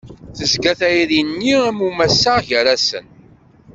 Tezga 0.37 0.71
tayri-nni 0.79 1.53
am 1.67 1.77
umassaɣ 1.89 2.37
gar-asen. 2.47 3.05